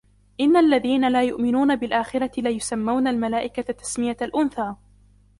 [0.39, 4.75] إن الذين لا يؤمنون بالآخرة ليسمون الملائكة تسمية الأنثى